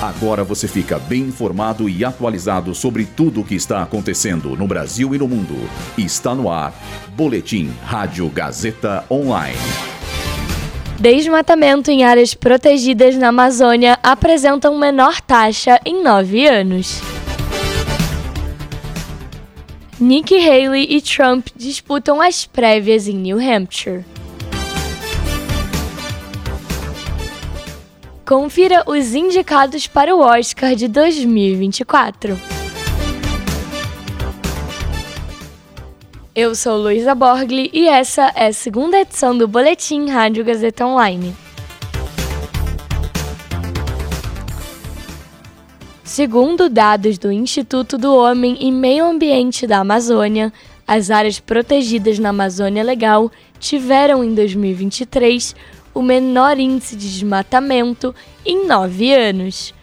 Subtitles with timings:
[0.00, 5.14] Agora você fica bem informado e atualizado sobre tudo o que está acontecendo no Brasil
[5.14, 5.68] e no mundo.
[5.98, 6.72] Está no ar.
[7.14, 9.58] Boletim Rádio Gazeta Online.
[10.98, 17.02] Desmatamento em áreas protegidas na Amazônia apresentam menor taxa em nove anos.
[20.00, 24.02] Nikki Haley e Trump disputam as prévias em New Hampshire.
[28.30, 32.38] Confira os indicados para o Oscar de 2024.
[36.32, 41.34] Eu sou Luísa Borgli e essa é a segunda edição do Boletim Rádio Gazeta Online.
[46.04, 50.52] Segundo dados do Instituto do Homem e Meio Ambiente da Amazônia,
[50.86, 55.56] as áreas protegidas na Amazônia Legal tiveram em 2023
[55.94, 59.74] o menor índice de desmatamento em nove anos.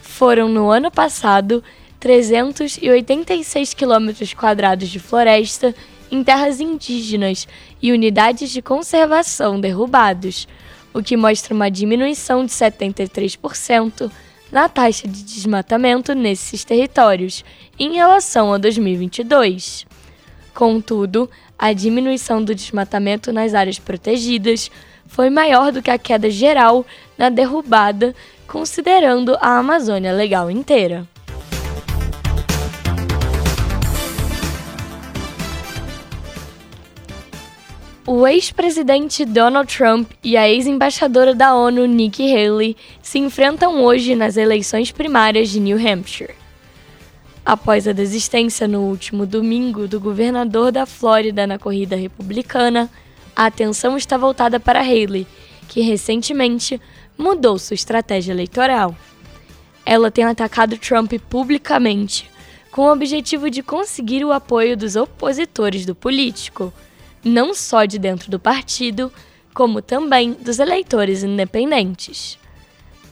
[0.00, 1.62] Foram, no ano passado,
[2.00, 5.74] 386 quilômetros quadrados de floresta
[6.10, 7.48] em terras indígenas
[7.80, 10.46] e unidades de conservação derrubados,
[10.92, 14.10] o que mostra uma diminuição de 73%
[14.52, 17.44] na taxa de desmatamento nesses territórios
[17.78, 19.86] em relação a 2022.
[20.54, 24.70] Contudo, a diminuição do desmatamento nas áreas protegidas
[25.06, 26.86] foi maior do que a queda geral
[27.18, 28.14] na derrubada,
[28.46, 31.06] considerando a Amazônia Legal inteira.
[38.06, 44.36] O ex-presidente Donald Trump e a ex-embaixadora da ONU Nikki Haley se enfrentam hoje nas
[44.36, 46.43] eleições primárias de New Hampshire.
[47.44, 52.90] Após a desistência no último domingo do governador da Flórida na corrida republicana,
[53.36, 55.26] a atenção está voltada para Haley,
[55.68, 56.80] que recentemente
[57.18, 58.96] mudou sua estratégia eleitoral.
[59.84, 62.30] Ela tem atacado Trump publicamente,
[62.70, 66.72] com o objetivo de conseguir o apoio dos opositores do político,
[67.22, 69.12] não só de dentro do partido,
[69.52, 72.38] como também dos eleitores independentes.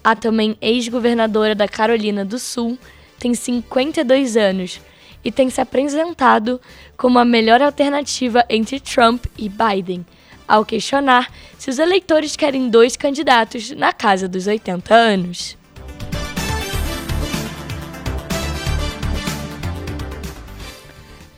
[0.02, 2.78] A também ex-governadora da Carolina do Sul
[3.22, 4.80] tem 52 anos
[5.24, 6.60] e tem se apresentado
[6.96, 10.04] como a melhor alternativa entre Trump e Biden,
[10.46, 15.56] ao questionar se os eleitores querem dois candidatos na casa dos 80 anos.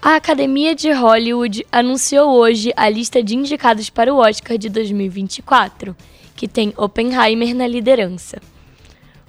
[0.01, 5.95] A Academia de Hollywood anunciou hoje a lista de indicados para o Oscar de 2024,
[6.35, 8.54] que tem Oppenheimer na liderança.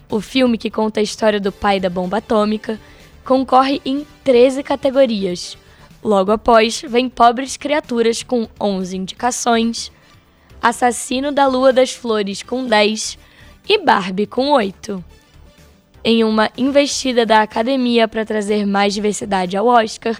[0.09, 2.79] O filme, que conta a história do pai da bomba atômica,
[3.23, 5.57] concorre em 13 categorias.
[6.03, 9.91] Logo após, vem Pobres Criaturas com 11 indicações,
[10.61, 13.17] Assassino da Lua das Flores com 10
[13.67, 15.03] e Barbie com 8.
[16.03, 20.19] Em uma investida da academia para trazer mais diversidade ao Oscar,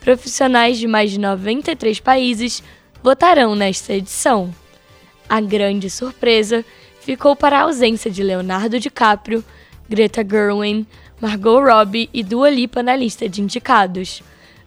[0.00, 2.62] profissionais de mais de 93 países
[3.02, 4.54] votarão nesta edição.
[5.28, 6.62] A grande surpresa
[7.04, 9.44] ficou para a ausência de Leonardo DiCaprio,
[9.88, 10.86] Greta Gerwig,
[11.20, 14.22] Margot Robbie e Dua Lipa na lista de indicados,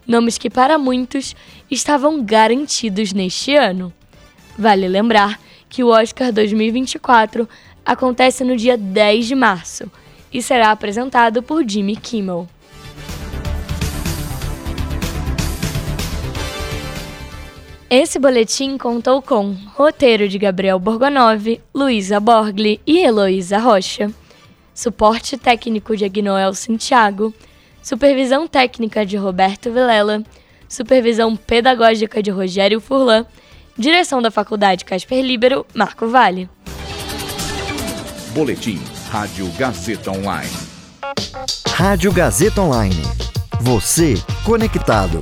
[0.06, 1.34] nomes que para muitos
[1.70, 3.92] estavam garantidos neste ano.
[4.56, 7.48] Vale lembrar que o Oscar 2024
[7.84, 9.90] acontece no dia 10 de março
[10.32, 12.46] e será apresentado por Jimmy Kimmel.
[17.88, 24.10] Esse boletim contou com roteiro de Gabriel Borgonov, Luísa Borgli e Heloísa Rocha,
[24.74, 27.32] suporte técnico de Agnoel Santiago,
[27.80, 30.24] supervisão técnica de Roberto Vilela,
[30.68, 33.24] supervisão pedagógica de Rogério Furlan,
[33.78, 36.50] direção da Faculdade Casper Libero, Marco Vale.
[38.34, 38.80] Boletim
[39.10, 40.50] Rádio Gazeta Online.
[41.68, 43.02] Rádio Gazeta Online.
[43.60, 44.14] Você
[44.44, 45.20] conectado.